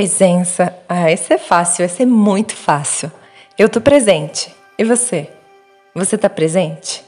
Presença. 0.00 0.74
Ah, 0.88 1.12
esse 1.12 1.34
é 1.34 1.36
fácil, 1.36 1.84
esse 1.84 2.04
é 2.04 2.06
muito 2.06 2.56
fácil. 2.56 3.12
Eu 3.58 3.68
tô 3.68 3.82
presente. 3.82 4.50
E 4.78 4.82
você? 4.82 5.28
Você 5.94 6.16
tá 6.16 6.30
presente? 6.30 7.04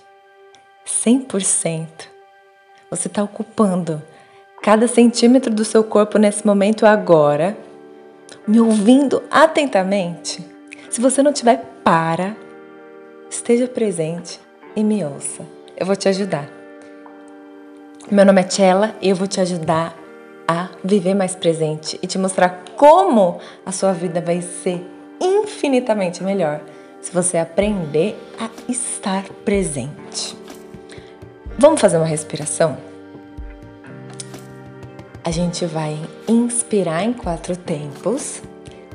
100%. 0.86 1.86
Você 2.90 3.08
tá 3.08 3.22
ocupando 3.22 4.02
cada 4.62 4.86
centímetro 4.86 5.50
do 5.50 5.64
seu 5.64 5.82
corpo 5.82 6.18
nesse 6.18 6.46
momento 6.46 6.84
agora, 6.84 7.56
me 8.46 8.60
ouvindo 8.60 9.22
atentamente. 9.30 10.46
Se 10.90 11.00
você 11.00 11.22
não 11.22 11.32
tiver, 11.32 11.64
para, 11.82 12.36
esteja 13.30 13.66
presente 13.66 14.38
e 14.76 14.84
me 14.84 15.02
ouça. 15.02 15.46
Eu 15.74 15.86
vou 15.86 15.96
te 15.96 16.10
ajudar. 16.10 16.46
Meu 18.10 18.26
nome 18.26 18.42
é 18.42 18.44
Tchela 18.44 18.94
e 19.00 19.08
eu 19.08 19.16
vou 19.16 19.26
te 19.26 19.40
ajudar 19.40 20.01
a 20.52 20.68
viver 20.84 21.14
mais 21.14 21.34
presente 21.34 21.98
e 22.02 22.06
te 22.06 22.18
mostrar 22.18 22.62
como 22.76 23.38
a 23.64 23.72
sua 23.72 23.92
vida 23.92 24.20
vai 24.20 24.42
ser 24.42 24.84
infinitamente 25.18 26.22
melhor 26.22 26.60
se 27.00 27.10
você 27.10 27.38
aprender 27.38 28.16
a 28.38 28.50
estar 28.70 29.24
presente. 29.44 30.36
Vamos 31.58 31.80
fazer 31.80 31.96
uma 31.96 32.06
respiração? 32.06 32.76
A 35.24 35.30
gente 35.30 35.64
vai 35.64 35.98
inspirar 36.28 37.02
em 37.02 37.12
quatro 37.12 37.56
tempos, 37.56 38.42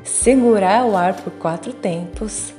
segurar 0.04 0.84
o 0.84 0.96
ar 0.96 1.14
por 1.14 1.32
quatro 1.32 1.72
tempos, 1.72 2.52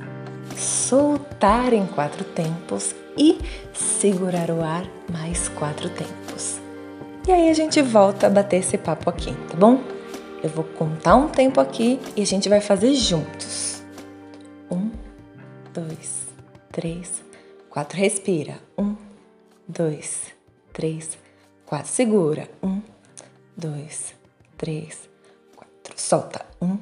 soltar 0.58 1.72
em 1.72 1.86
quatro 1.86 2.24
tempos 2.24 2.94
e 3.18 3.40
segurar 3.74 4.50
o 4.50 4.62
ar 4.62 4.84
mais 5.10 5.48
quatro 5.50 5.88
tempos. 5.90 6.29
E 7.28 7.32
aí 7.32 7.50
a 7.50 7.54
gente 7.54 7.82
volta 7.82 8.28
a 8.28 8.30
bater 8.30 8.58
esse 8.58 8.78
papo 8.78 9.10
aqui, 9.10 9.34
tá 9.50 9.56
bom? 9.56 9.84
Eu 10.42 10.50
vou 10.50 10.64
contar 10.64 11.16
um 11.16 11.28
tempo 11.28 11.60
aqui 11.60 12.00
e 12.16 12.22
a 12.22 12.26
gente 12.26 12.48
vai 12.48 12.62
fazer 12.62 12.94
juntos. 12.94 13.84
Um, 14.72 14.90
dois, 15.74 16.28
três, 16.72 17.24
quatro. 17.70 17.98
Respira. 17.98 18.60
Um, 18.78 18.96
dois, 19.68 20.34
três, 20.72 21.18
quatro. 21.66 21.92
Segura. 21.92 22.50
Um, 22.64 22.82
dois, 23.56 24.16
três, 24.58 25.10
quatro. 25.56 25.94
Solta. 25.96 26.46
Um, 26.62 26.78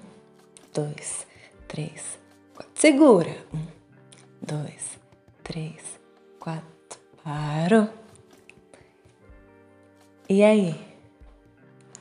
dois, 0.74 1.26
três, 1.68 2.20
quatro. 2.54 2.72
Segura. 2.76 3.36
Um, 3.54 3.66
dois, 4.42 5.00
três, 5.44 5.82
quatro. 6.40 6.64
Parou. 7.24 7.90
E 10.30 10.44
aí? 10.44 10.75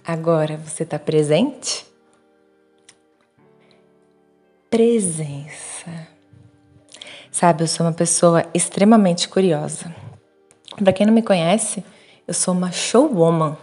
Agora 0.05 0.57
você 0.57 0.83
está 0.83 0.99
presente? 0.99 1.87
Presença. 4.69 6.09
Sabe, 7.31 7.63
eu 7.63 7.69
sou 7.69 7.87
uma 7.87 7.93
pessoa 7.93 8.45
extremamente 8.53 9.29
curiosa. 9.29 9.95
Para 10.77 10.93
quem 10.93 11.07
não 11.07 11.15
me 11.15 11.23
conhece, 11.23 11.85
eu 12.27 12.35
sou 12.35 12.53
uma 12.53 12.73
showwoman. 12.73 13.53
O 13.53 13.59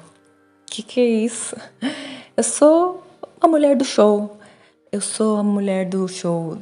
que, 0.67 0.81
que 0.81 1.01
é 1.01 1.05
isso? 1.05 1.57
Eu 2.37 2.43
sou 2.43 3.03
a 3.41 3.47
mulher 3.49 3.75
do 3.75 3.83
show. 3.83 4.39
Eu 4.91 5.01
sou 5.01 5.37
a 5.37 5.43
mulher 5.43 5.87
do 5.87 6.07
show 6.07 6.57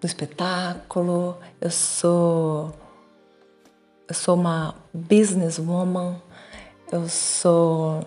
do 0.00 0.06
espetáculo. 0.06 1.36
Eu 1.60 1.72
sou 1.72 2.72
eu 4.08 4.14
sou 4.14 4.36
uma 4.36 4.76
businesswoman 4.94 6.22
eu 6.90 7.08
sou 7.08 8.04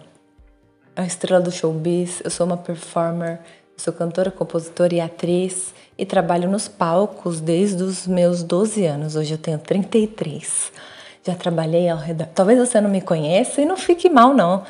a 0.95 1.05
estrela 1.05 1.41
do 1.41 1.51
showbiz, 1.51 2.21
eu 2.23 2.29
sou 2.29 2.45
uma 2.45 2.57
performer, 2.57 3.39
sou 3.77 3.93
cantora, 3.93 4.31
compositora 4.31 4.93
e 4.93 5.01
atriz 5.01 5.73
e 5.97 6.05
trabalho 6.05 6.49
nos 6.49 6.67
palcos 6.67 7.39
desde 7.39 7.83
os 7.83 8.07
meus 8.07 8.43
12 8.43 8.85
anos. 8.85 9.15
Hoje 9.15 9.33
eu 9.33 9.37
tenho 9.37 9.57
33. 9.57 10.71
Já 11.25 11.35
trabalhei 11.35 11.89
ao 11.89 11.97
redor. 11.97 12.27
Talvez 12.33 12.59
você 12.59 12.79
não 12.79 12.89
me 12.89 13.01
conheça 13.01 13.61
e 13.61 13.65
não 13.65 13.77
fique 13.77 14.09
mal, 14.09 14.33
não. 14.33 14.63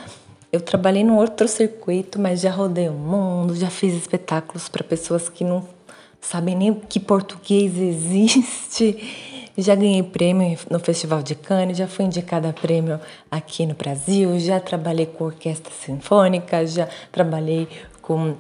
Eu 0.52 0.62
trabalhei 0.62 1.04
num 1.04 1.18
outro 1.18 1.48
circuito, 1.48 2.20
mas 2.20 2.42
já 2.42 2.52
rodei 2.52 2.90
o 2.90 2.94
mundo, 2.94 3.56
já 3.56 3.70
fiz 3.70 3.94
espetáculos 3.94 4.68
para 4.68 4.84
pessoas 4.84 5.30
que 5.30 5.44
não 5.44 5.64
sabem 6.20 6.56
nem 6.56 6.74
que 6.74 7.00
português 7.00 7.78
existe 7.78 9.29
já 9.62 9.76
ganhei 9.76 10.04
prêmio 10.04 10.58
no 10.70 10.80
Festival 10.80 11.22
de 11.22 11.36
Cannes, 11.36 11.78
já 11.78 11.88
fui 11.88 12.06
indicada 12.06 12.50
a 12.50 12.54
prêmio 12.54 13.00
aqui 13.30 13.66
no 13.66 13.74
Brasil, 13.74 14.40
já 14.40 14.60
trabalhei 14.60 15.06
com 15.06 15.26
orquestra 15.26 15.72
sinfônica, 15.74 16.66
já 16.66 16.88
trabalhei 17.12 17.68
com 18.02 18.36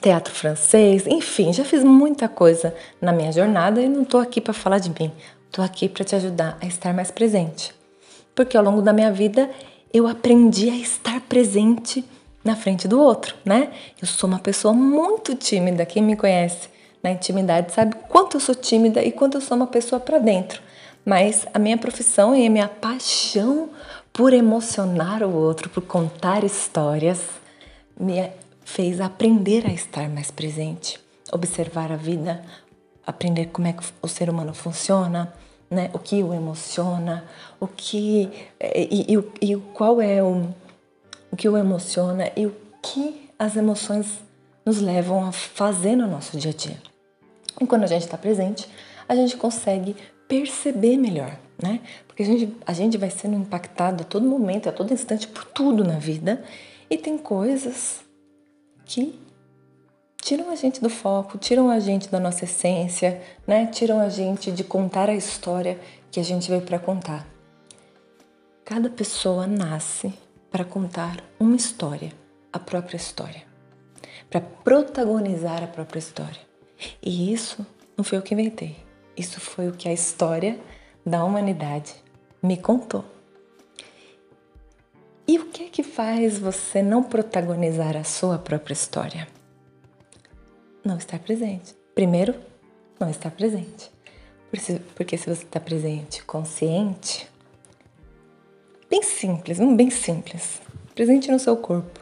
teatro 0.00 0.32
francês, 0.32 1.06
enfim, 1.06 1.52
já 1.52 1.64
fiz 1.64 1.82
muita 1.82 2.28
coisa 2.28 2.74
na 3.00 3.12
minha 3.12 3.32
jornada 3.32 3.80
e 3.80 3.88
não 3.88 4.02
estou 4.02 4.20
aqui 4.20 4.40
para 4.40 4.52
falar 4.52 4.78
de 4.78 4.90
mim, 4.90 5.10
estou 5.46 5.64
aqui 5.64 5.88
para 5.88 6.04
te 6.04 6.14
ajudar 6.14 6.58
a 6.60 6.66
estar 6.66 6.92
mais 6.92 7.10
presente. 7.10 7.74
Porque 8.34 8.56
ao 8.56 8.62
longo 8.62 8.82
da 8.82 8.92
minha 8.92 9.10
vida 9.10 9.50
eu 9.92 10.06
aprendi 10.06 10.68
a 10.68 10.76
estar 10.76 11.20
presente 11.22 12.04
na 12.44 12.54
frente 12.54 12.86
do 12.86 13.00
outro, 13.00 13.34
né? 13.44 13.70
Eu 14.00 14.06
sou 14.06 14.28
uma 14.28 14.38
pessoa 14.38 14.72
muito 14.72 15.34
tímida, 15.34 15.84
quem 15.84 16.02
me 16.02 16.14
conhece 16.14 16.68
na 17.06 17.12
intimidade 17.12 17.72
sabe 17.72 17.94
quanto 18.08 18.36
eu 18.36 18.40
sou 18.40 18.54
tímida 18.54 19.00
e 19.00 19.12
quanto 19.12 19.36
eu 19.36 19.40
sou 19.40 19.56
uma 19.56 19.68
pessoa 19.68 20.00
para 20.00 20.18
dentro. 20.18 20.60
Mas 21.04 21.46
a 21.54 21.58
minha 21.58 21.78
profissão 21.78 22.34
e 22.34 22.44
a 22.44 22.50
minha 22.50 22.66
paixão 22.66 23.70
por 24.12 24.32
emocionar 24.32 25.22
o 25.22 25.32
outro, 25.32 25.70
por 25.70 25.84
contar 25.84 26.42
histórias, 26.42 27.20
me 27.98 28.28
fez 28.64 29.00
aprender 29.00 29.64
a 29.66 29.72
estar 29.72 30.08
mais 30.08 30.32
presente, 30.32 30.98
observar 31.30 31.92
a 31.92 31.96
vida, 31.96 32.42
aprender 33.06 33.46
como 33.46 33.68
é 33.68 33.72
que 33.72 33.84
o 34.02 34.08
ser 34.08 34.28
humano 34.28 34.52
funciona, 34.52 35.32
né? 35.70 35.90
O 35.92 36.00
que 36.00 36.24
o 36.24 36.34
emociona, 36.34 37.24
o 37.60 37.68
que 37.68 38.28
e, 38.60 39.14
e, 39.14 39.52
e 39.52 39.56
qual 39.74 40.02
é 40.02 40.20
o, 40.20 40.48
o 41.30 41.36
que 41.36 41.48
o 41.48 41.56
emociona 41.56 42.32
e 42.36 42.46
o 42.46 42.56
que 42.82 43.30
as 43.38 43.54
emoções 43.54 44.06
nos 44.64 44.80
levam 44.80 45.24
a 45.24 45.30
fazer 45.30 45.94
no 45.94 46.08
nosso 46.08 46.36
dia 46.36 46.50
a 46.50 46.54
dia. 46.54 46.95
E 47.60 47.66
quando 47.66 47.84
a 47.84 47.86
gente 47.86 48.02
está 48.02 48.18
presente, 48.18 48.68
a 49.08 49.14
gente 49.14 49.36
consegue 49.36 49.96
perceber 50.28 50.96
melhor, 50.96 51.38
né? 51.62 51.80
Porque 52.06 52.22
a 52.22 52.26
gente, 52.26 52.56
a 52.66 52.72
gente 52.72 52.98
vai 52.98 53.10
sendo 53.10 53.36
impactado 53.36 54.02
a 54.02 54.06
todo 54.06 54.26
momento, 54.26 54.68
a 54.68 54.72
todo 54.72 54.92
instante 54.92 55.28
por 55.28 55.44
tudo 55.44 55.84
na 55.84 55.98
vida 55.98 56.42
e 56.90 56.96
tem 56.98 57.16
coisas 57.16 58.00
que 58.84 59.18
tiram 60.16 60.50
a 60.50 60.56
gente 60.56 60.80
do 60.80 60.90
foco, 60.90 61.38
tiram 61.38 61.70
a 61.70 61.78
gente 61.78 62.08
da 62.08 62.18
nossa 62.18 62.44
essência, 62.44 63.22
né? 63.46 63.66
Tiram 63.66 64.00
a 64.00 64.08
gente 64.08 64.50
de 64.50 64.64
contar 64.64 65.08
a 65.08 65.14
história 65.14 65.78
que 66.10 66.18
a 66.18 66.24
gente 66.24 66.50
veio 66.50 66.62
para 66.62 66.78
contar. 66.78 67.26
Cada 68.64 68.90
pessoa 68.90 69.46
nasce 69.46 70.12
para 70.50 70.64
contar 70.64 71.22
uma 71.38 71.54
história, 71.54 72.12
a 72.52 72.58
própria 72.58 72.96
história, 72.96 73.42
para 74.28 74.40
protagonizar 74.40 75.62
a 75.62 75.68
própria 75.68 76.00
história. 76.00 76.40
E 77.02 77.32
isso 77.32 77.66
não 77.96 78.04
foi 78.04 78.18
eu 78.18 78.22
que 78.22 78.34
inventei. 78.34 78.76
Isso 79.16 79.40
foi 79.40 79.68
o 79.68 79.72
que 79.72 79.88
a 79.88 79.92
história 79.92 80.60
da 81.04 81.24
humanidade 81.24 81.94
me 82.42 82.56
contou. 82.56 83.04
E 85.26 85.38
o 85.38 85.46
que 85.46 85.64
é 85.64 85.68
que 85.68 85.82
faz 85.82 86.38
você 86.38 86.82
não 86.82 87.02
protagonizar 87.02 87.96
a 87.96 88.04
sua 88.04 88.38
própria 88.38 88.74
história? 88.74 89.26
Não 90.84 90.98
estar 90.98 91.18
presente. 91.18 91.74
Primeiro, 91.94 92.34
não 93.00 93.10
estar 93.10 93.30
presente. 93.30 93.90
Porque 94.94 95.16
se 95.16 95.24
você 95.24 95.42
está 95.42 95.58
presente, 95.58 96.22
consciente, 96.24 97.28
bem 98.88 99.02
simples, 99.02 99.58
bem 99.58 99.90
simples, 99.90 100.60
presente 100.94 101.30
no 101.30 101.38
seu 101.38 101.56
corpo. 101.56 102.00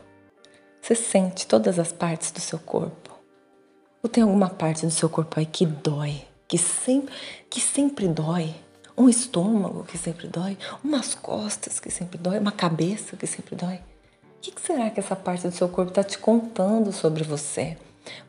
Você 0.82 0.94
sente 0.94 1.46
todas 1.46 1.78
as 1.78 1.92
partes 1.92 2.30
do 2.30 2.40
seu 2.40 2.58
corpo 2.58 3.13
ou 4.04 4.10
tem 4.10 4.22
alguma 4.22 4.50
parte 4.50 4.84
do 4.84 4.92
seu 4.92 5.08
corpo 5.08 5.40
aí 5.40 5.46
que 5.46 5.64
dói, 5.64 6.26
que 6.46 6.58
sempre, 6.58 7.14
que 7.48 7.58
sempre 7.58 8.06
dói? 8.06 8.54
Um 8.94 9.08
estômago 9.08 9.82
que 9.84 9.96
sempre 9.96 10.28
dói, 10.28 10.58
umas 10.84 11.14
costas 11.14 11.80
que 11.80 11.90
sempre 11.90 12.18
dói, 12.18 12.38
uma 12.38 12.52
cabeça 12.52 13.16
que 13.16 13.26
sempre 13.26 13.56
dói. 13.56 13.76
O 13.76 14.40
que, 14.42 14.60
será 14.60 14.90
que 14.90 15.00
essa 15.00 15.16
parte 15.16 15.48
do 15.48 15.54
seu 15.54 15.70
corpo 15.70 15.90
está 15.90 16.04
te 16.04 16.18
contando 16.18 16.92
sobre 16.92 17.24
você? 17.24 17.78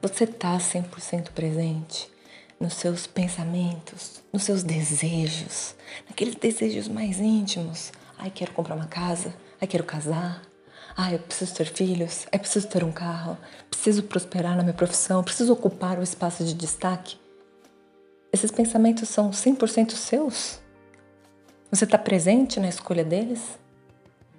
Você 0.01 0.23
está 0.23 0.57
100% 0.57 1.31
presente 1.31 2.09
nos 2.57 2.75
seus 2.75 3.05
pensamentos, 3.05 4.23
nos 4.31 4.43
seus 4.43 4.63
desejos, 4.63 5.75
naqueles 6.07 6.35
desejos 6.35 6.87
mais 6.87 7.19
íntimos. 7.19 7.91
Ai, 8.17 8.31
quero 8.33 8.53
comprar 8.53 8.75
uma 8.75 8.87
casa, 8.87 9.35
ai, 9.59 9.67
quero 9.67 9.83
casar, 9.83 10.41
ah, 10.97 11.11
eu 11.11 11.19
preciso 11.19 11.53
ter 11.53 11.65
filhos, 11.65 12.25
eu 12.31 12.39
preciso 12.39 12.67
ter 12.67 12.83
um 12.83 12.91
carro, 12.91 13.37
preciso 13.69 14.03
prosperar 14.03 14.55
na 14.55 14.63
minha 14.63 14.73
profissão, 14.73 15.21
preciso 15.21 15.51
ocupar 15.51 15.99
o 15.99 16.03
espaço 16.03 16.45
de 16.45 16.53
destaque. 16.53 17.17
Esses 18.31 18.49
pensamentos 18.49 19.09
são 19.09 19.31
100% 19.31 19.91
seus? 19.91 20.59
Você 21.69 21.83
está 21.83 21.97
presente 21.97 22.61
na 22.61 22.69
escolha 22.69 23.03
deles? 23.03 23.59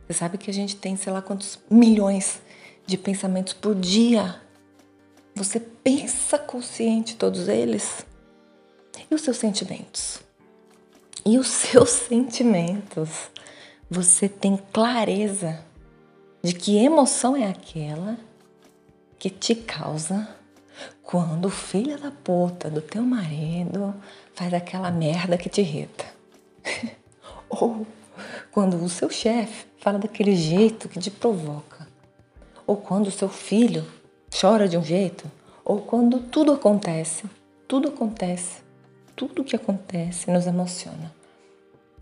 Você 0.06 0.14
sabe 0.14 0.38
que 0.38 0.50
a 0.50 0.54
gente 0.54 0.76
tem, 0.76 0.96
sei 0.96 1.12
lá 1.12 1.20
quantos 1.20 1.58
milhões 1.68 2.40
de 2.86 2.96
pensamentos 2.96 3.52
por 3.52 3.74
dia. 3.74 4.40
Você 5.34 5.60
pensa 5.60 6.38
consciente 6.38 7.16
todos 7.16 7.48
eles? 7.48 8.06
E 9.10 9.14
os 9.14 9.20
seus 9.20 9.36
sentimentos? 9.36 10.20
E 11.24 11.38
os 11.38 11.48
seus 11.68 11.90
sentimentos? 11.90 13.28
Você 13.90 14.26
tem 14.28 14.56
clareza 14.72 15.62
de 16.46 16.54
que 16.54 16.76
emoção 16.76 17.36
é 17.36 17.48
aquela 17.48 18.16
que 19.18 19.28
te 19.28 19.52
causa 19.52 20.28
quando 21.02 21.46
o 21.46 21.50
filho 21.50 21.98
da 21.98 22.12
puta 22.12 22.70
do 22.70 22.80
teu 22.80 23.02
marido 23.02 23.92
faz 24.32 24.54
aquela 24.54 24.92
merda 24.92 25.36
que 25.36 25.48
te 25.48 25.60
irrita. 25.60 26.04
Ou 27.50 27.84
quando 28.52 28.76
o 28.76 28.88
seu 28.88 29.10
chefe 29.10 29.66
fala 29.78 29.98
daquele 29.98 30.36
jeito 30.36 30.88
que 30.88 31.00
te 31.00 31.10
provoca. 31.10 31.88
Ou 32.64 32.76
quando 32.76 33.08
o 33.08 33.10
seu 33.10 33.28
filho 33.28 33.84
chora 34.40 34.68
de 34.68 34.78
um 34.78 34.84
jeito. 34.84 35.28
Ou 35.64 35.80
quando 35.80 36.20
tudo 36.20 36.52
acontece. 36.52 37.24
Tudo 37.66 37.88
acontece. 37.88 38.62
Tudo 39.16 39.42
que 39.42 39.56
acontece 39.56 40.30
nos 40.30 40.46
emociona. 40.46 41.12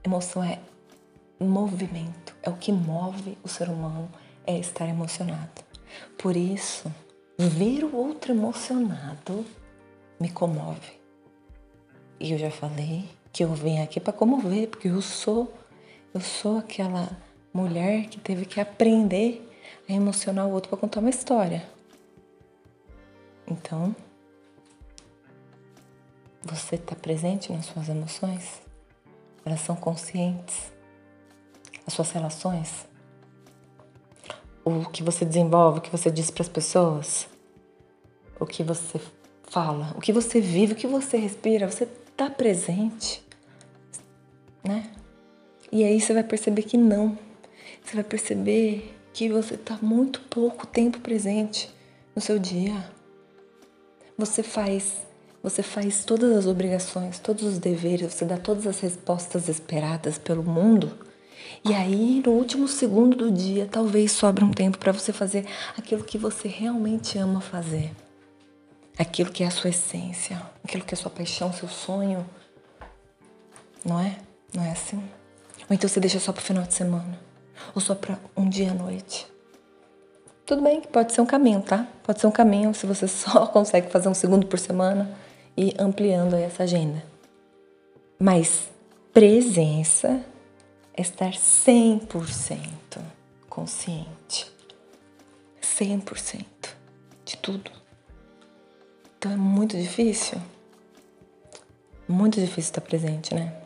Emoção 0.05 0.45
é 0.45 0.59
movimento. 1.41 2.37
É 2.43 2.51
o 2.51 2.57
que 2.57 2.71
move 2.71 3.39
o 3.43 3.49
ser 3.49 3.71
humano. 3.71 4.11
É 4.47 4.59
estar 4.59 4.89
emocionado. 4.89 5.63
Por 6.19 6.37
isso, 6.37 6.93
ver 7.39 7.85
o 7.85 7.97
outro 7.97 8.33
emocionado 8.33 9.45
me 10.21 10.31
comove. 10.31 10.93
E 12.21 12.33
eu 12.33 12.39
já 12.39 12.51
falei 12.51 13.09
que 13.33 13.45
eu 13.45 13.53
venho 13.55 13.83
aqui 13.83 13.99
para 14.01 14.13
comover, 14.13 14.69
porque 14.69 14.89
eu 14.89 15.03
sou 15.03 15.53
eu 16.15 16.21
sou 16.21 16.59
aquela 16.59 17.11
mulher 17.53 18.07
que 18.07 18.21
teve 18.21 18.47
que 18.47 18.61
aprender 18.61 19.51
a 19.89 19.93
emocionar 19.93 20.47
o 20.47 20.53
outro 20.53 20.69
para 20.69 20.79
contar 20.79 21.01
uma 21.01 21.11
história. 21.11 21.69
Então, 23.45 23.95
você 26.41 26.77
está 26.77 26.95
presente 26.95 27.53
nas 27.53 27.67
suas 27.67 27.89
emoções? 27.89 28.63
Elas 29.45 29.61
são 29.61 29.75
conscientes? 29.75 30.73
As 31.85 31.93
suas 31.93 32.13
relações? 32.13 32.87
O 34.65 34.89
que 34.89 35.03
você 35.03 35.25
desenvolve, 35.25 35.79
o 35.79 35.83
que 35.83 35.91
você 35.91 36.11
diz 36.11 36.31
para 36.31 36.43
as 36.43 36.49
pessoas, 36.49 37.29
o 38.41 38.47
que 38.47 38.63
você 38.63 38.99
fala, 39.43 39.93
o 39.97 40.01
que 40.01 40.13
você 40.13 40.41
vive, 40.41 40.73
o 40.73 40.77
que 40.77 40.87
você 40.87 41.17
respira, 41.17 41.71
você 41.71 41.85
está 41.85 42.31
presente, 42.31 43.23
né? 44.65 44.91
E 45.71 45.85
aí 45.85 46.01
você 46.01 46.15
vai 46.15 46.25
perceber 46.25 46.63
que 46.63 46.77
não. 46.77 47.19
Você 47.85 47.95
vai 47.95 48.05
perceber 48.05 48.95
que 49.13 49.29
você 49.29 49.55
está 49.55 49.79
muito 49.83 50.21
pouco 50.23 50.67
tempo 50.67 51.01
presente 51.01 51.71
no 52.15 52.23
seu 52.23 52.39
dia. 52.39 52.91
Você 54.17 54.43
faz, 54.43 54.97
você 55.43 55.63
faz 55.63 56.05
todas 56.05 56.35
as 56.37 56.47
obrigações, 56.47 57.19
todos 57.19 57.45
os 57.45 57.59
deveres, 57.59 58.15
você 58.15 58.25
dá 58.25 58.39
todas 58.39 58.67
as 58.67 58.81
respostas 58.81 59.49
esperadas 59.49 60.17
pelo 60.17 60.43
mundo 60.43 61.04
e 61.63 61.75
aí, 61.75 62.23
no 62.25 62.33
último 62.33 62.67
segundo 62.67 63.17
do 63.17 63.31
dia, 63.31 63.69
talvez 63.71 64.13
sobre 64.13 64.43
um 64.43 64.51
tempo 64.51 64.79
para 64.79 64.93
você 64.93 65.13
fazer 65.13 65.47
aquilo 65.77 66.03
que 66.03 66.17
você 66.17 66.49
realmente 66.49 67.19
ama 67.19 67.41
fazer. 67.41 67.91
Aquilo 68.99 69.31
que 69.31 69.43
é 69.43 69.47
a 69.47 69.51
sua 69.51 69.71
essência, 69.71 70.41
aquilo 70.63 70.85
que 70.85 70.95
é 70.95 70.97
a 70.97 71.01
sua 71.01 71.11
paixão, 71.11 71.53
seu 71.53 71.69
sonho. 71.69 72.25
Não 73.85 74.01
é? 74.01 74.17
Não 74.55 74.63
é 74.63 74.71
assim? 74.71 75.03
Ou 75.69 75.75
então 75.75 75.89
você 75.89 76.01
deixa 76.01 76.21
só 76.21 76.33
pro 76.33 76.43
final 76.43 76.65
de 76.65 76.75
semana. 76.75 77.19
Ou 77.75 77.81
só 77.81 77.95
para 77.95 78.19
um 78.37 78.49
dia 78.49 78.71
à 78.71 78.75
noite. 78.75 79.27
Tudo 80.47 80.63
bem 80.63 80.81
que 80.81 80.89
pode 80.89 81.13
ser 81.13 81.21
um 81.21 81.27
caminho, 81.27 81.63
tá? 81.63 81.89
Pode 82.03 82.21
ser 82.21 82.27
um 82.27 82.31
caminho 82.31 82.75
se 82.75 82.87
você 82.87 83.09
só 83.09 83.47
consegue 83.47 83.91
fazer 83.91 84.09
um 84.09 84.15
segundo 84.15 84.47
por 84.47 84.59
semana 84.59 85.11
e 85.57 85.75
ampliando 85.79 86.35
essa 86.35 86.65
agenda. 86.65 87.03
Mas 88.19 88.69
presença 89.13 90.21
estar 90.97 91.33
100% 91.33 93.01
consciente. 93.49 94.53
100% 95.61 96.45
de 97.25 97.37
tudo. 97.37 97.71
Então 99.19 99.33
é 99.33 99.37
muito 99.37 99.77
difícil. 99.77 100.39
Muito 102.07 102.39
difícil 102.39 102.71
estar 102.71 102.81
presente, 102.81 103.35
né? 103.35 103.61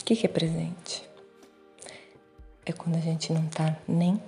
O 0.00 0.04
que, 0.04 0.26
é 0.26 0.28
presente? 0.28 1.08
É 2.66 2.72
quando 2.72 2.96
a 2.96 3.00
gente 3.00 3.32
não 3.32 3.46
tá 3.46 3.76
nem 3.86 4.20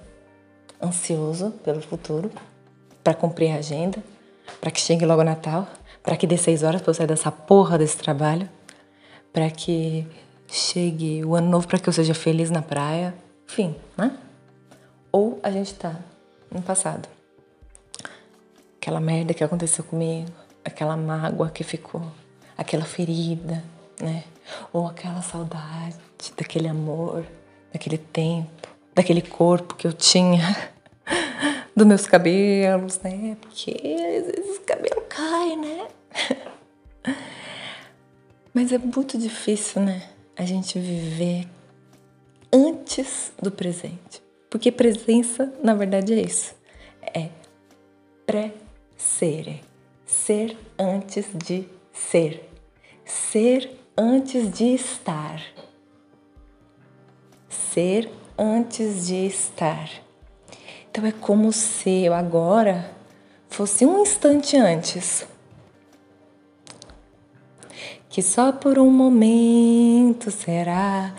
ansioso 0.83 1.51
pelo 1.65 1.81
futuro, 1.81 2.31
para 3.03 3.15
cumprir 3.15 3.51
a 3.51 3.57
agenda, 3.57 4.03
para 4.61 4.71
que 4.71 4.81
chegue 4.81 5.05
logo 5.05 5.21
o 5.21 5.25
Natal, 5.25 5.69
para 6.03 6.17
que 6.17 6.27
dê 6.27 6.37
seis 6.37 6.63
horas 6.63 6.81
para 6.81 6.91
eu 6.91 6.95
sair 6.95 7.07
dessa 7.07 7.33
porra 7.33 7.77
desse 7.77 7.97
trabalho, 7.97 8.49
para 9.33 9.51
que 9.51 10.07
chegue 10.55 11.25
o 11.25 11.35
ano 11.35 11.51
novo 11.51 11.67
para 11.67 11.79
que 11.79 11.89
eu 11.89 11.93
seja 11.93 12.15
feliz 12.15 12.49
na 12.49 12.63
praia, 12.63 13.13
enfim, 13.49 13.75
né? 13.97 14.17
Ou 15.11 15.41
a 15.43 15.51
gente 15.51 15.75
tá 15.75 15.97
no 16.51 16.63
passado. 16.63 17.09
Aquela 18.81 19.01
merda 19.01 19.35
que 19.35 19.43
aconteceu 19.43 19.83
comigo, 19.83 20.31
aquela 20.65 20.97
mágoa 20.97 21.51
que 21.51 21.65
ficou, 21.65 22.07
aquela 22.57 22.85
ferida, 22.85 23.65
né? 24.01 24.25
Ou 24.73 24.87
aquela 24.87 25.23
saudade 25.23 25.97
daquele 26.37 26.69
amor, 26.69 27.27
daquele 27.73 27.99
tempo, 27.99 28.69
daquele 28.95 29.23
corpo 29.23 29.75
que 29.75 29.87
eu 29.87 29.93
tinha, 29.93 30.73
dos 31.75 31.87
meus 31.87 32.07
cabelos, 32.07 33.01
né? 33.01 33.37
Porque 33.41 33.73
às 33.73 34.27
vezes 34.27 34.59
o 34.59 34.61
cabelo 34.61 35.03
cai, 35.09 35.57
né? 35.57 35.89
Mas 38.55 38.71
é 38.71 38.79
muito 38.79 39.19
difícil, 39.19 39.83
né? 39.83 40.14
A 40.37 40.45
gente 40.45 40.79
viver 40.79 41.47
antes 42.53 43.33
do 43.41 43.51
presente. 43.51 44.23
Porque 44.51 44.71
presença, 44.71 45.53
na 45.63 45.75
verdade, 45.75 46.15
é 46.15 46.21
isso. 46.21 46.55
É 47.03 47.29
pré-ser. 48.27 49.61
Ser 50.07 50.57
antes 50.79 51.27
de 51.35 51.69
ser. 51.93 52.49
Ser 53.05 53.71
antes 53.97 54.51
de 54.51 54.75
estar. 54.75 55.43
Ser 57.49 58.11
antes 58.39 59.07
de 59.07 59.27
estar. 59.27 59.91
Então 60.91 61.05
é 61.05 61.13
como 61.13 61.53
se 61.53 62.05
eu 62.05 62.15
agora 62.15 62.95
fosse 63.49 63.85
um 63.85 64.03
instante 64.03 64.57
antes 64.57 65.27
que 68.15 68.23
só 68.23 68.53
por 68.53 68.79
um 68.79 68.91
momento 68.93 70.31
será 70.31 71.13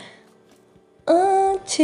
antes. 1.06 1.76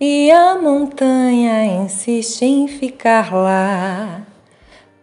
E 0.00 0.30
a 0.30 0.56
montanha 0.56 1.66
insiste 1.66 2.46
em 2.46 2.66
ficar 2.66 3.30
lá, 3.34 4.22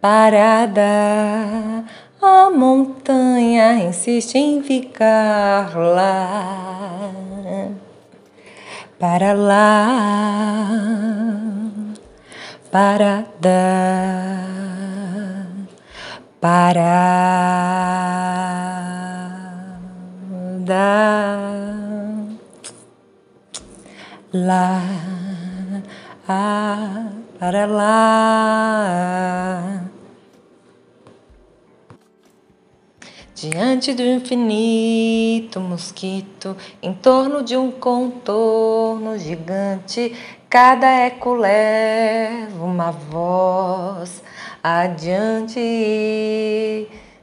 parada. 0.00 1.84
A 2.20 2.50
montanha 2.50 3.84
insiste 3.84 4.34
em 4.34 4.60
ficar 4.60 5.76
lá, 5.78 7.12
para 8.98 9.32
lá, 9.32 9.86
parada 12.72 14.57
parada. 16.40 16.68
Lá. 24.32 24.82
Ah, 26.28 27.06
para 27.38 27.66
lá. 27.66 28.98
Diante 33.34 33.94
do 33.94 34.02
infinito 34.02 35.60
mosquito 35.60 36.56
em 36.82 36.92
torno 36.92 37.42
de 37.42 37.56
um 37.56 37.70
contorno 37.70 39.16
gigante 39.16 40.12
cada 40.50 40.88
eco 40.88 41.34
leva 41.34 42.64
uma 42.64 42.90
voz 42.90 44.22
adiante. 44.62 45.60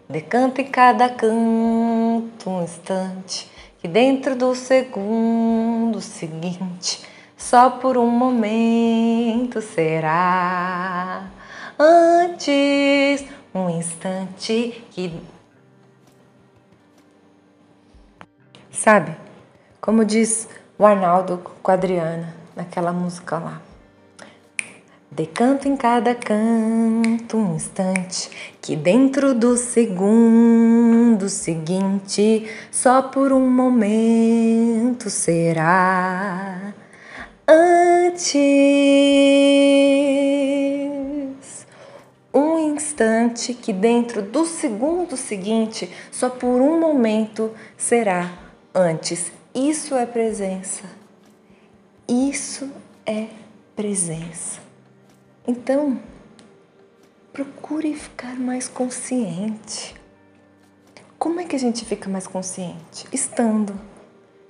Decanta 0.08 0.62
em 0.62 0.65
cada 0.65 1.10
canto 1.10 2.50
um 2.50 2.63
instante, 2.63 3.50
que 3.80 3.88
dentro 3.88 4.36
do 4.36 4.54
segundo 4.54 6.00
seguinte, 6.00 7.04
só 7.36 7.72
por 7.72 7.98
um 7.98 8.08
momento 8.08 9.62
será. 9.62 11.27
Antes, 11.80 13.25
um 13.54 13.70
instante 13.70 14.86
que. 14.92 15.20
Sabe, 18.72 19.15
como 19.82 20.06
diz 20.06 20.48
o 20.77 20.86
Arnaldo 20.86 21.42
com 21.63 21.72
a 21.72 21.74
Adriana 21.74 22.36
naquela 22.56 22.92
música 22.92 23.39
lá. 23.39 23.64
Decanto 25.15 25.65
em 25.65 25.77
cada 25.77 26.13
canto 26.13 27.38
um 27.38 27.55
instante 27.55 28.29
que 28.62 28.75
dentro 28.75 29.34
do 29.34 29.55
segundo 29.55 31.29
seguinte 31.29 32.45
só 32.69 33.01
por 33.01 33.31
um 33.31 33.50
momento 33.50 35.10
será 35.10 36.74
antes 37.48 38.36
um 42.34 42.75
instante 42.75 43.53
que 43.53 43.72
dentro 43.72 44.22
do 44.22 44.45
segundo 44.45 45.15
seguinte 45.15 45.89
só 46.12 46.29
por 46.29 46.60
um 46.60 46.77
momento 46.77 47.51
será 47.77 48.34
antes. 48.74 49.31
Isso 49.53 49.95
é 49.95 50.05
presença. 50.05 50.84
Isso 52.05 52.69
é 53.05 53.27
presença. 53.77 54.64
Então, 55.48 56.00
procure 57.32 57.94
ficar 57.94 58.36
mais 58.36 58.68
consciente. 58.68 59.96
Como 61.20 61.40
é 61.40 61.46
que 61.46 61.56
a 61.56 61.60
gente 61.60 61.86
fica 61.86 62.10
mais 62.10 62.25
consciente? 62.28 63.08
Estando, 63.12 63.80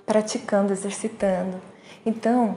praticando, 0.06 0.72
exercitando. 0.72 1.60
Então, 2.04 2.56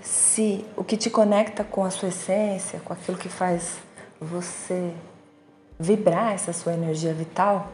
se 0.00 0.64
o 0.76 0.82
que 0.82 0.96
te 0.96 1.10
conecta 1.10 1.62
com 1.62 1.84
a 1.84 1.90
sua 1.90 2.08
essência, 2.08 2.80
com 2.80 2.92
aquilo 2.92 3.18
que 3.18 3.28
faz 3.28 3.78
você 4.20 4.92
vibrar 5.78 6.32
essa 6.32 6.52
sua 6.52 6.72
energia 6.72 7.12
vital, 7.12 7.70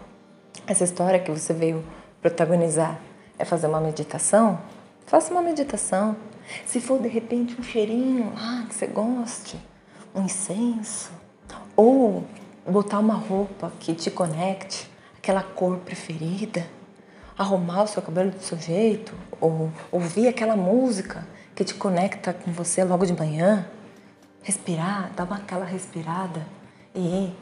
essa 0.66 0.85
história 0.85 1.18
que 1.18 1.30
você 1.30 1.52
veio 1.52 1.85
protagonizar 2.20 3.00
é 3.38 3.44
fazer 3.44 3.66
uma 3.66 3.80
meditação, 3.80 4.58
faça 5.06 5.32
uma 5.32 5.42
meditação. 5.42 6.16
Se 6.64 6.80
for 6.80 7.00
de 7.00 7.08
repente 7.08 7.58
um 7.58 7.62
cheirinho 7.62 8.32
ah, 8.36 8.64
que 8.68 8.74
você 8.74 8.86
goste, 8.86 9.58
um 10.14 10.22
incenso, 10.22 11.10
ou 11.76 12.24
botar 12.66 12.98
uma 12.98 13.14
roupa 13.14 13.72
que 13.78 13.94
te 13.94 14.10
conecte, 14.10 14.90
aquela 15.16 15.42
cor 15.42 15.78
preferida, 15.78 16.66
arrumar 17.36 17.84
o 17.84 17.86
seu 17.86 18.02
cabelo 18.02 18.30
do 18.30 18.42
seu 18.42 18.58
jeito, 18.58 19.14
ou 19.40 19.70
ouvir 19.90 20.28
aquela 20.28 20.56
música 20.56 21.26
que 21.54 21.64
te 21.64 21.74
conecta 21.74 22.32
com 22.32 22.52
você 22.52 22.84
logo 22.84 23.06
de 23.06 23.12
manhã, 23.12 23.66
respirar, 24.42 25.12
dar 25.14 25.24
uma 25.24 25.36
aquela 25.36 25.64
respirada 25.64 26.46
e 26.94 27.00
ir, 27.00 27.36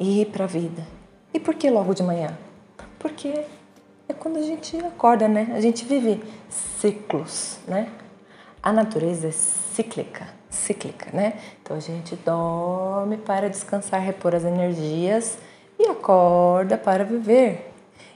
ir 0.00 0.26
para 0.26 0.44
a 0.44 0.48
vida. 0.48 0.86
E 1.32 1.40
por 1.40 1.54
que 1.54 1.70
logo 1.70 1.94
de 1.94 2.02
manhã? 2.02 2.36
Porque 2.98 3.44
é 4.08 4.12
quando 4.12 4.38
a 4.38 4.42
gente 4.42 4.76
acorda, 4.78 5.28
né? 5.28 5.52
A 5.54 5.60
gente 5.60 5.84
vive 5.84 6.22
ciclos, 6.48 7.58
né? 7.66 7.88
A 8.62 8.72
natureza 8.72 9.26
é 9.26 9.32
cíclica, 9.32 10.28
cíclica, 10.48 11.10
né? 11.12 11.34
Então 11.60 11.76
a 11.76 11.80
gente 11.80 12.14
dorme 12.14 13.16
para 13.16 13.50
descansar, 13.50 14.00
repor 14.00 14.36
as 14.36 14.44
energias 14.44 15.36
e 15.76 15.88
acorda 15.88 16.78
para 16.78 17.04
viver. 17.04 17.72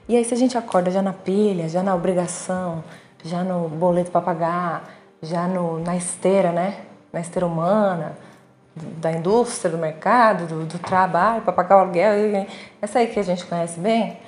E 0.09 0.17
aí 0.17 0.25
se 0.25 0.33
a 0.33 0.37
gente 0.37 0.57
acorda 0.57 0.89
já 0.89 1.03
na 1.03 1.13
pilha, 1.13 1.69
já 1.69 1.83
na 1.83 1.95
obrigação, 1.97 2.85
já 3.25 3.43
no 3.43 3.69
boleto 3.69 4.13
para 4.13 4.21
pagar, 4.21 4.89
já 5.21 5.49
no, 5.49 5.81
na 5.81 5.97
esteira, 5.97 6.53
né? 6.53 6.77
Na 7.13 7.21
esteira 7.21 7.45
humana, 7.45 8.17
da 8.77 9.11
indústria, 9.11 9.69
do 9.71 9.79
mercado, 9.79 10.47
do, 10.47 10.65
do 10.65 10.79
trabalho, 10.79 11.43
para 11.43 11.53
pagar 11.53 11.79
o 11.79 11.81
aluguel, 11.81 12.13
essa 12.81 13.01
aí 13.01 13.09
que 13.09 13.19
a 13.19 13.23
gente 13.25 13.45
conhece 13.47 13.81
bem, 13.81 14.19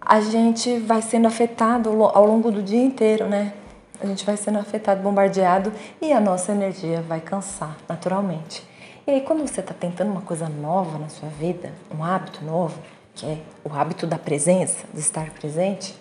a 0.00 0.20
gente 0.20 0.78
vai 0.78 1.02
sendo 1.02 1.28
afetado 1.28 1.90
ao 1.90 2.26
longo 2.26 2.50
do 2.50 2.62
dia 2.62 2.82
inteiro, 2.82 3.26
né? 3.26 3.52
A 4.00 4.06
gente 4.06 4.24
vai 4.24 4.36
sendo 4.36 4.58
afetado, 4.58 5.02
bombardeado 5.02 5.72
e 6.00 6.12
a 6.12 6.20
nossa 6.20 6.52
energia 6.52 7.02
vai 7.02 7.20
cansar 7.20 7.76
naturalmente. 7.88 8.68
E 9.06 9.10
aí, 9.10 9.20
quando 9.20 9.40
você 9.46 9.60
está 9.60 9.74
tentando 9.74 10.10
uma 10.10 10.22
coisa 10.22 10.48
nova 10.48 10.98
na 10.98 11.08
sua 11.08 11.28
vida, 11.28 11.72
um 11.92 12.04
hábito 12.04 12.44
novo, 12.44 12.78
que 13.14 13.26
é 13.26 13.38
o 13.64 13.72
hábito 13.72 14.06
da 14.06 14.18
presença, 14.18 14.86
de 14.92 15.00
estar 15.00 15.30
presente, 15.30 15.94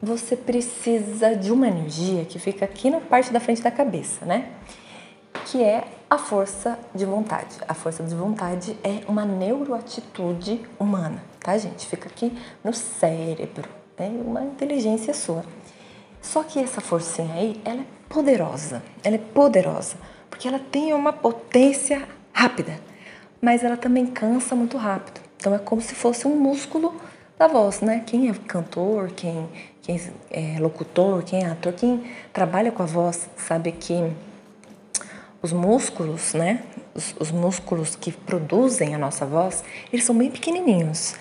você 0.00 0.36
precisa 0.36 1.34
de 1.34 1.50
uma 1.50 1.66
energia 1.66 2.24
que 2.24 2.38
fica 2.38 2.64
aqui 2.64 2.90
na 2.90 3.00
parte 3.00 3.32
da 3.32 3.40
frente 3.40 3.62
da 3.62 3.70
cabeça, 3.70 4.24
né? 4.24 4.50
Que 5.46 5.62
é 5.62 5.84
a 6.08 6.18
força 6.18 6.78
de 6.94 7.04
vontade. 7.04 7.56
A 7.66 7.74
força 7.74 8.02
de 8.02 8.14
vontade 8.14 8.76
é 8.84 9.02
uma 9.08 9.24
neuroatitude 9.24 10.60
humana, 10.78 11.22
tá, 11.40 11.56
gente? 11.58 11.86
Fica 11.86 12.08
aqui 12.08 12.36
no 12.62 12.72
cérebro, 12.72 13.68
é 13.96 14.06
uma 14.06 14.44
inteligência 14.44 15.12
sua. 15.12 15.44
Só 16.26 16.42
que 16.42 16.58
essa 16.58 16.80
forcinha 16.80 17.32
aí, 17.34 17.60
ela 17.64 17.80
é 17.80 17.86
poderosa. 18.08 18.82
Ela 19.04 19.14
é 19.14 19.18
poderosa 19.18 19.96
porque 20.36 20.48
ela 20.48 20.58
tem 20.58 20.92
uma 20.92 21.14
potência 21.14 22.06
rápida, 22.30 22.78
mas 23.40 23.64
ela 23.64 23.76
também 23.76 24.06
cansa 24.06 24.54
muito 24.54 24.76
rápido. 24.76 25.20
Então 25.38 25.54
é 25.54 25.58
como 25.58 25.80
se 25.80 25.94
fosse 25.94 26.26
um 26.26 26.36
músculo 26.36 26.94
da 27.38 27.46
voz, 27.46 27.80
né? 27.80 28.02
Quem 28.06 28.28
é 28.28 28.34
cantor, 28.46 29.10
quem, 29.16 29.48
quem 29.80 29.98
é 30.30 30.58
locutor, 30.58 31.22
quem 31.22 31.42
é 31.42 31.46
ator, 31.46 31.72
quem 31.72 32.04
trabalha 32.32 32.70
com 32.70 32.82
a 32.82 32.86
voz 32.86 33.30
sabe 33.36 33.72
que 33.72 34.12
os 35.40 35.52
músculos, 35.52 36.34
né? 36.34 36.62
Os, 36.94 37.14
os 37.18 37.30
músculos 37.30 37.96
que 37.96 38.12
produzem 38.12 38.94
a 38.94 38.98
nossa 38.98 39.24
voz, 39.24 39.64
eles 39.92 40.04
são 40.04 40.14
bem 40.14 40.30
pequenininhos. 40.30 41.14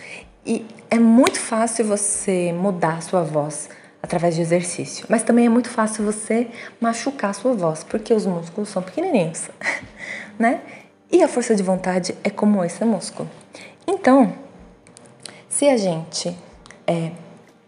E 0.45 0.65
é 0.89 0.99
muito 0.99 1.39
fácil 1.39 1.85
você 1.85 2.51
mudar 2.51 2.97
a 2.97 3.01
sua 3.01 3.23
voz 3.23 3.69
através 4.05 4.35
de 4.35 4.41
exercício. 4.41 5.05
Mas 5.09 5.23
também 5.23 5.47
é 5.47 5.49
muito 5.49 5.69
fácil 5.69 6.05
você 6.05 6.47
machucar 6.79 7.31
a 7.31 7.33
sua 7.33 7.53
voz, 7.53 7.83
porque 7.83 8.13
os 8.13 8.25
músculos 8.25 8.69
são 8.69 8.81
pequenininhos, 8.81 9.49
né? 10.39 10.61
E 11.11 11.23
a 11.23 11.27
força 11.27 11.55
de 11.55 11.63
vontade 11.63 12.15
é 12.23 12.29
como 12.29 12.63
esse 12.63 12.83
músculo. 12.85 13.29
Então, 13.87 14.33
se 15.49 15.67
a 15.67 15.75
gente 15.75 16.35
é, 16.85 17.11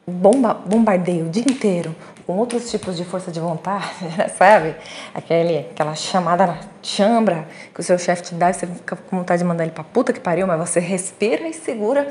bomba, 0.05 0.53
bombardeia 0.53 1.23
o 1.23 1.29
dia 1.29 1.43
inteiro 1.43 1.95
com 2.25 2.37
outros 2.37 2.69
tipos 2.69 2.95
de 2.95 3.03
força 3.03 3.31
de 3.31 3.39
vontade, 3.39 3.87
sabe? 4.37 4.75
Aquele, 5.15 5.59
aquela 5.59 5.95
chamada 5.95 6.45
na 6.45 6.59
chambra 6.83 7.47
que 7.73 7.79
o 7.79 7.83
seu 7.83 7.97
chefe 7.97 8.23
te 8.23 8.35
dá 8.35 8.51
e 8.51 8.53
você 8.53 8.67
fica 8.67 8.95
com 8.95 9.17
vontade 9.17 9.41
de 9.41 9.47
mandar 9.47 9.63
ele 9.63 9.73
pra 9.73 9.83
puta 9.83 10.13
que 10.13 10.19
pariu, 10.19 10.45
mas 10.45 10.59
você 10.59 10.79
respira 10.79 11.47
e 11.47 11.53
segura 11.53 12.07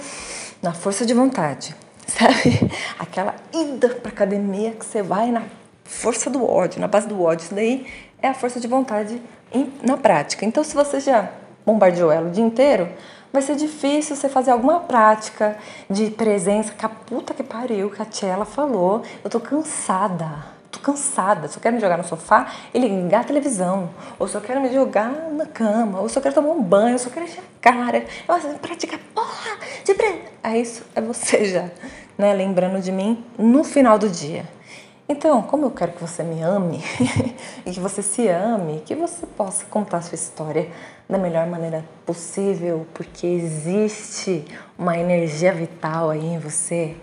na 0.60 0.72
força 0.72 1.06
de 1.06 1.14
vontade 1.14 1.76
sabe? 2.08 2.70
Aquela 2.98 3.34
ida 3.52 3.88
para 3.88 4.10
academia 4.10 4.72
que 4.72 4.84
você 4.84 5.02
vai 5.02 5.30
na 5.30 5.42
força 5.84 6.30
do 6.30 6.48
ódio, 6.48 6.80
na 6.80 6.88
base 6.88 7.08
do 7.08 7.20
ódio. 7.22 7.44
Isso 7.44 7.54
daí 7.54 7.86
é 8.22 8.28
a 8.28 8.34
força 8.34 8.60
de 8.60 8.68
vontade 8.68 9.20
em, 9.52 9.72
na 9.82 9.96
prática. 9.96 10.44
Então, 10.44 10.62
se 10.62 10.74
você 10.74 11.00
já 11.00 11.30
bombardeou 11.64 12.10
ela 12.10 12.28
o 12.28 12.30
dia 12.30 12.44
inteiro, 12.44 12.88
vai 13.32 13.42
ser 13.42 13.56
difícil 13.56 14.14
você 14.14 14.28
fazer 14.28 14.52
alguma 14.52 14.80
prática 14.80 15.56
de 15.90 16.10
presença 16.10 16.72
que 16.72 16.86
a 16.86 16.88
puta 16.88 17.34
que 17.34 17.42
pariu, 17.42 17.90
que 17.90 18.00
a 18.00 18.04
Tchela 18.04 18.44
falou. 18.44 19.02
Eu 19.22 19.28
tô 19.28 19.40
cansada 19.40 20.55
cansada, 20.86 21.48
se 21.48 21.58
eu 21.58 21.60
quero 21.60 21.74
me 21.74 21.80
jogar 21.80 21.98
no 21.98 22.04
sofá 22.04 22.46
e 22.72 22.78
ligar 22.78 23.22
a 23.22 23.24
televisão, 23.24 23.90
ou 24.20 24.28
se 24.28 24.36
eu 24.36 24.40
quero 24.40 24.60
me 24.60 24.72
jogar 24.72 25.10
na 25.32 25.44
cama, 25.44 25.98
ou 25.98 26.08
se 26.08 26.16
eu 26.16 26.22
quero 26.22 26.32
tomar 26.32 26.50
um 26.50 26.62
banho, 26.62 26.92
ou 26.92 26.98
se 27.00 27.08
eu 27.08 27.12
quero 27.12 27.26
encher 27.26 27.40
a 27.40 27.60
cara, 27.60 28.04
eu 28.28 28.32
assim, 28.32 28.54
pratica 28.54 28.96
porra 29.12 29.58
de 29.84 29.94
pre... 29.94 30.22
Aí 30.44 30.62
isso 30.62 30.84
é 30.94 31.00
você 31.00 31.44
já, 31.46 31.68
né, 32.16 32.32
lembrando 32.32 32.80
de 32.80 32.92
mim 32.92 33.24
no 33.36 33.64
final 33.64 33.98
do 33.98 34.08
dia. 34.08 34.44
Então, 35.08 35.42
como 35.42 35.66
eu 35.66 35.70
quero 35.72 35.90
que 35.90 36.00
você 36.00 36.22
me 36.22 36.40
ame 36.40 36.80
e 37.66 37.72
que 37.72 37.80
você 37.80 38.00
se 38.00 38.28
ame, 38.28 38.80
que 38.86 38.94
você 38.94 39.26
possa 39.26 39.64
contar 39.64 39.98
a 39.98 40.02
sua 40.02 40.14
história 40.14 40.68
da 41.08 41.18
melhor 41.18 41.48
maneira 41.48 41.84
possível, 42.04 42.86
porque 42.94 43.26
existe 43.26 44.44
uma 44.78 44.96
energia 44.96 45.52
vital 45.52 46.10
aí 46.10 46.24
em 46.24 46.38
você 46.38 46.94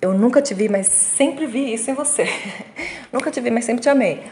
eu 0.00 0.14
nunca 0.14 0.40
te 0.40 0.54
vi, 0.54 0.68
mas 0.68 0.86
sempre 0.86 1.46
vi 1.46 1.72
isso 1.74 1.90
em 1.90 1.94
você. 1.94 2.26
nunca 3.12 3.30
te 3.30 3.40
vi, 3.40 3.50
mas 3.50 3.64
sempre 3.64 3.82
te 3.82 3.88
amei. 3.88 4.22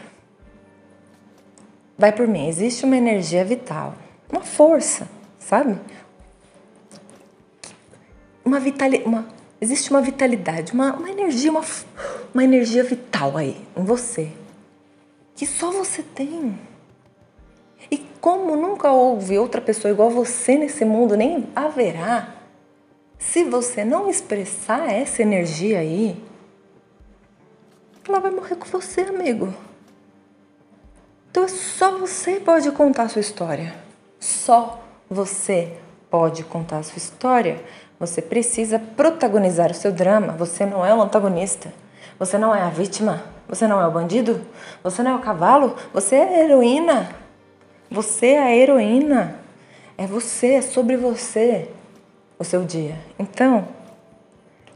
Vai 1.97 2.11
por 2.11 2.27
mim. 2.27 2.47
Existe 2.47 2.85
uma 2.85 2.97
energia 2.97 3.43
vital, 3.43 3.95
uma 4.31 4.41
força, 4.41 5.07
sabe? 5.37 5.77
Uma 8.43 8.59
vitalidade, 8.59 9.25
existe 9.61 9.89
uma 9.91 10.01
vitalidade, 10.01 10.73
uma, 10.73 10.93
uma 10.93 11.09
energia, 11.09 11.51
uma, 11.51 11.63
uma 12.33 12.43
energia 12.43 12.83
vital 12.83 13.37
aí 13.37 13.57
em 13.77 13.83
você 13.83 14.31
que 15.39 15.47
só 15.47 15.71
você 15.71 16.03
tem. 16.03 16.59
E 17.89 17.97
como 18.19 18.57
nunca 18.57 18.91
houve 18.91 19.39
outra 19.39 19.61
pessoa 19.61 19.89
igual 19.89 20.09
você 20.09 20.57
nesse 20.57 20.83
mundo, 20.83 21.15
nem 21.15 21.47
haverá, 21.55 22.35
se 23.19 23.43
você 23.43 23.83
não 23.83 24.09
expressar 24.09 24.91
essa 24.91 25.21
energia 25.21 25.79
aí, 25.79 26.17
ela 28.07 28.19
vai 28.19 28.31
morrer 28.31 28.55
com 28.55 28.65
você, 28.65 29.01
amigo. 29.01 29.53
Então 31.29 31.43
é 31.43 31.47
só 31.49 31.91
você 31.97 32.39
pode 32.39 32.71
contar 32.71 33.03
a 33.03 33.09
sua 33.09 33.19
história. 33.19 33.75
Só 34.19 34.81
você 35.09 35.73
pode 36.09 36.43
contar 36.45 36.77
a 36.77 36.83
sua 36.83 36.97
história. 36.97 37.61
Você 37.99 38.21
precisa 38.21 38.79
protagonizar 38.79 39.69
o 39.69 39.75
seu 39.75 39.91
drama. 39.91 40.33
Você 40.33 40.65
não 40.65 40.83
é 40.83 40.95
o 40.95 41.01
antagonista. 41.01 41.71
Você 42.17 42.37
não 42.37 42.55
é 42.55 42.61
a 42.61 42.69
vítima. 42.69 43.21
Você 43.49 43.67
não 43.67 43.81
é 43.81 43.85
o 43.85 43.91
bandido. 43.91 44.41
Você 44.81 45.03
não 45.03 45.11
é 45.11 45.15
o 45.15 45.19
cavalo. 45.19 45.75
Você 45.93 46.15
é 46.15 46.23
a 46.23 46.43
heroína. 46.45 47.15
Você 47.91 48.27
é 48.27 48.39
a 48.39 48.55
heroína. 48.55 49.39
É 49.97 50.07
você, 50.07 50.53
é 50.53 50.61
sobre 50.61 50.95
você 50.95 51.69
o 52.39 52.43
seu 52.43 52.63
dia. 52.63 52.95
Então, 53.19 53.67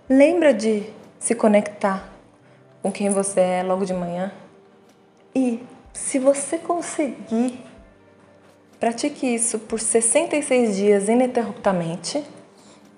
lembra 0.10 0.54
de 0.54 0.84
se 1.18 1.34
conectar 1.34 2.10
com 2.82 2.92
quem 2.92 3.10
você 3.10 3.40
é 3.40 3.64
logo 3.64 3.86
de 3.86 3.94
manhã. 3.94 4.32
E 5.34 5.64
se 5.94 6.20
você 6.20 6.58
conseguir, 6.58 7.64
pratique 8.80 9.26
isso 9.26 9.58
por 9.58 9.80
66 9.80 10.76
dias 10.76 11.08
ininterruptamente. 11.08 12.22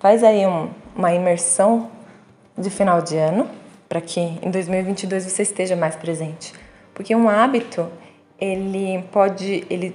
Faz 0.00 0.24
aí 0.24 0.44
um, 0.44 0.68
uma 0.94 1.14
imersão 1.14 1.90
de 2.58 2.68
final 2.68 3.00
de 3.00 3.16
ano 3.16 3.48
para 3.88 4.00
que 4.00 4.20
em 4.20 4.50
2022 4.50 5.24
você 5.24 5.42
esteja 5.42 5.76
mais 5.76 5.94
presente. 5.94 6.52
Porque 6.92 7.14
um 7.14 7.28
hábito, 7.28 7.88
ele 8.40 9.04
pode, 9.12 9.64
ele 9.70 9.94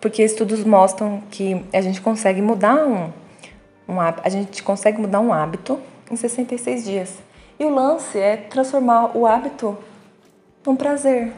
porque 0.00 0.22
estudos 0.22 0.64
mostram 0.64 1.22
que 1.30 1.64
a 1.72 1.80
gente 1.80 2.00
consegue 2.00 2.42
mudar 2.42 2.76
um, 2.76 3.10
um 3.88 4.00
a 4.00 4.28
gente 4.28 4.62
consegue 4.62 5.00
mudar 5.00 5.20
um 5.20 5.32
hábito 5.32 5.80
em 6.10 6.16
66 6.16 6.84
dias. 6.84 7.18
E 7.58 7.64
o 7.64 7.70
lance 7.70 8.18
é 8.18 8.36
transformar 8.36 9.16
o 9.16 9.26
hábito 9.26 9.78
num 10.64 10.76
prazer, 10.76 11.32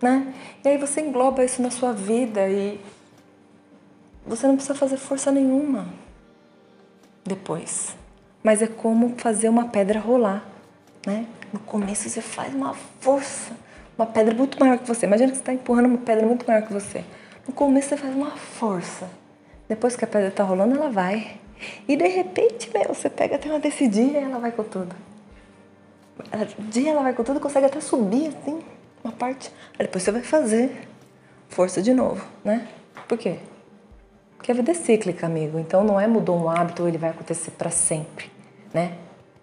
né? 0.00 0.32
E 0.64 0.68
aí 0.68 0.78
você 0.78 1.00
engloba 1.00 1.44
isso 1.44 1.60
na 1.62 1.70
sua 1.70 1.92
vida 1.92 2.48
e 2.48 2.80
você 4.26 4.46
não 4.46 4.54
precisa 4.54 4.74
fazer 4.74 4.96
força 4.96 5.32
nenhuma 5.32 5.86
depois. 7.24 7.96
Mas 8.42 8.60
é 8.60 8.66
como 8.66 9.14
fazer 9.16 9.48
uma 9.48 9.68
pedra 9.68 9.98
rolar, 9.98 10.44
né? 11.06 11.26
No 11.52 11.58
começo 11.60 12.08
você 12.08 12.20
faz 12.20 12.54
uma 12.54 12.74
força, 13.00 13.52
uma 13.96 14.06
pedra 14.06 14.34
muito 14.34 14.60
maior 14.60 14.78
que 14.78 14.86
você. 14.86 15.06
Imagina 15.06 15.30
que 15.30 15.36
você 15.36 15.42
está 15.42 15.52
empurrando 15.52 15.86
uma 15.86 15.98
pedra 15.98 16.26
muito 16.26 16.46
maior 16.46 16.62
que 16.62 16.72
você. 16.72 17.04
No 17.46 17.54
começo 17.54 17.88
você 17.88 17.96
faz 17.96 18.14
uma 18.14 18.30
força. 18.30 19.08
Depois 19.68 19.96
que 19.96 20.04
a 20.04 20.08
pedra 20.08 20.28
está 20.28 20.44
rolando, 20.44 20.76
ela 20.76 20.90
vai. 20.90 21.38
E 21.88 21.96
de 21.96 22.08
repente, 22.08 22.70
meu, 22.72 22.94
você 22.94 23.08
pega 23.08 23.36
até 23.36 23.48
uma 23.48 23.60
decidinha 23.60 24.20
e 24.20 24.24
ela 24.24 24.38
vai 24.38 24.52
com 24.52 24.64
tudo 24.64 24.94
dia 26.58 26.90
ela 26.90 27.02
vai 27.02 27.12
com 27.12 27.24
tudo, 27.24 27.40
consegue 27.40 27.66
até 27.66 27.80
subir 27.80 28.28
assim, 28.28 28.60
uma 29.02 29.12
parte. 29.12 29.50
Aí 29.78 29.86
depois 29.86 30.02
você 30.02 30.12
vai 30.12 30.22
fazer 30.22 30.70
força 31.48 31.82
de 31.82 31.92
novo, 31.92 32.24
né? 32.44 32.68
Por 33.08 33.18
quê? 33.18 33.36
Porque 34.36 34.50
a 34.50 34.54
vida 34.54 34.70
é 34.70 34.74
cíclica, 34.74 35.26
amigo. 35.26 35.58
Então 35.58 35.84
não 35.84 36.00
é 36.00 36.06
mudou 36.06 36.36
um 36.36 36.48
hábito, 36.48 36.86
ele 36.86 36.98
vai 36.98 37.10
acontecer 37.10 37.50
para 37.52 37.70
sempre, 37.70 38.30
né? 38.72 38.94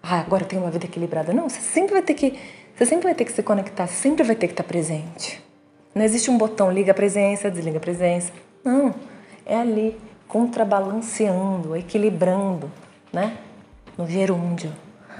Ah, 0.02 0.20
agora 0.20 0.42
eu 0.42 0.48
tenho 0.48 0.62
uma 0.62 0.70
vida 0.70 0.86
equilibrada. 0.86 1.32
Não, 1.32 1.48
você 1.48 1.60
sempre 1.60 1.92
vai 1.92 2.02
ter 2.02 2.14
que, 2.14 2.38
você 2.74 2.86
sempre 2.86 3.04
vai 3.04 3.14
ter 3.14 3.24
que 3.24 3.32
se 3.32 3.42
conectar, 3.42 3.86
sempre 3.86 4.24
vai 4.24 4.34
ter 4.34 4.46
que 4.48 4.52
estar 4.52 4.64
presente. 4.64 5.42
Não 5.94 6.02
existe 6.02 6.30
um 6.30 6.38
botão 6.38 6.72
liga 6.72 6.92
a 6.92 6.94
presença, 6.94 7.50
desliga 7.50 7.78
a 7.78 7.80
presença. 7.80 8.32
Não, 8.64 8.94
é 9.44 9.56
ali 9.56 9.96
contrabalanceando, 10.32 11.76
equilibrando, 11.76 12.72
né? 13.12 13.36
No 13.98 14.08
gerúndio. 14.08 14.72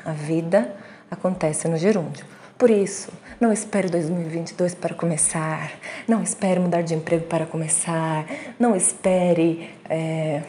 A 0.07 0.13
vida 0.13 0.75
acontece 1.11 1.69
no 1.69 1.77
gerúndio. 1.77 2.25
Por 2.57 2.71
isso, 2.71 3.13
não 3.39 3.53
espere 3.53 3.91
2022 3.91 4.75
para 4.75 4.95
começar, 4.95 5.71
não 6.09 6.23
espere 6.23 6.59
mudar 6.59 6.81
de 6.81 6.95
emprego 6.95 7.27
para 7.27 7.45
começar, 7.45 8.25
não 8.59 8.75
espere 8.75 9.69
é, 9.87 10.45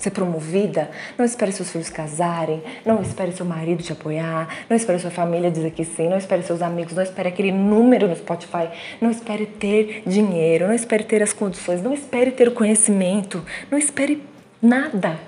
ser 0.00 0.10
promovida, 0.10 0.90
não 1.16 1.24
espere 1.24 1.52
seus 1.52 1.70
filhos 1.70 1.90
casarem, 1.90 2.62
não 2.84 3.02
espere 3.02 3.32
seu 3.32 3.44
marido 3.44 3.82
te 3.82 3.92
apoiar, 3.92 4.48
não 4.68 4.76
espere 4.76 4.98
sua 4.98 5.10
família 5.10 5.50
dizer 5.50 5.70
que 5.72 5.84
sim, 5.84 6.08
não 6.08 6.16
espere 6.16 6.42
seus 6.42 6.62
amigos, 6.62 6.94
não 6.94 7.02
espere 7.02 7.28
aquele 7.28 7.52
número 7.52 8.08
no 8.08 8.16
Spotify, 8.16 8.68
não 9.00 9.10
espere 9.10 9.46
ter 9.46 10.02
dinheiro, 10.06 10.66
não 10.66 10.74
espere 10.74 11.04
ter 11.04 11.22
as 11.22 11.32
condições, 11.32 11.82
não 11.82 11.92
espere 11.92 12.30
ter 12.30 12.48
o 12.48 12.52
conhecimento, 12.52 13.44
não 13.70 13.78
espere 13.78 14.22
nada. 14.62 15.18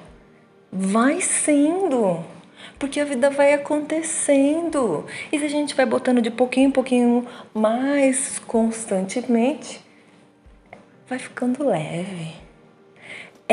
Vai 0.72 1.20
sendo 1.20 2.24
porque 2.78 2.98
a 2.98 3.04
vida 3.04 3.30
vai 3.30 3.52
acontecendo. 3.52 5.06
E 5.30 5.38
se 5.38 5.44
a 5.44 5.48
gente 5.48 5.74
vai 5.74 5.87
botando 5.87 6.20
de 6.20 6.30
pouquinho 6.30 6.68
em 6.68 6.70
pouquinho 6.72 7.26
mais 7.54 8.40
constantemente, 8.40 9.80
vai 11.06 11.18
ficando 11.18 11.64
leve. 11.64 12.35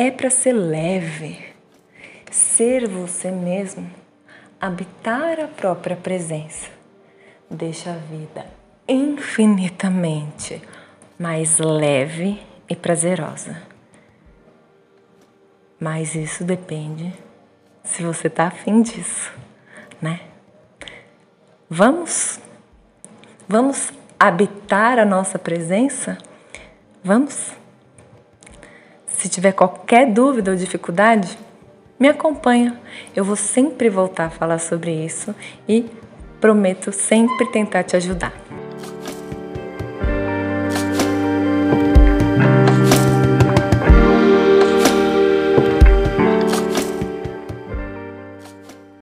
É 0.01 0.09
para 0.09 0.29
ser 0.29 0.53
leve. 0.53 1.37
Ser 2.31 2.87
você 2.87 3.29
mesmo, 3.29 3.91
habitar 4.57 5.41
a 5.41 5.47
própria 5.49 5.97
presença, 5.97 6.69
deixa 7.51 7.91
a 7.91 7.95
vida 7.95 8.45
infinitamente 8.87 10.61
mais 11.19 11.57
leve 11.57 12.41
e 12.69 12.77
prazerosa. 12.77 13.61
Mas 15.77 16.15
isso 16.15 16.45
depende 16.45 17.13
se 17.83 18.01
você 18.01 18.29
tá 18.29 18.47
afim 18.47 18.81
disso, 18.81 19.33
né? 20.01 20.21
Vamos? 21.69 22.39
Vamos 23.49 23.91
habitar 24.17 24.97
a 24.97 25.03
nossa 25.03 25.37
presença? 25.37 26.17
Vamos? 27.03 27.58
Se 29.19 29.27
tiver 29.27 29.51
qualquer 29.51 30.09
dúvida 30.09 30.51
ou 30.51 30.55
dificuldade, 30.55 31.37
me 31.99 32.07
acompanha. 32.07 32.79
Eu 33.13 33.25
vou 33.25 33.35
sempre 33.35 33.89
voltar 33.89 34.27
a 34.27 34.29
falar 34.29 34.59
sobre 34.59 34.93
isso 34.93 35.35
e 35.67 35.85
prometo 36.39 36.89
sempre 36.93 37.45
tentar 37.47 37.83
te 37.83 37.97
ajudar. 37.97 38.31